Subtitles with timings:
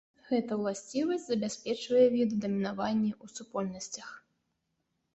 [0.29, 4.09] Гэта ўласцівасць забяспечвае віду дамінаванне ў супольнасцях.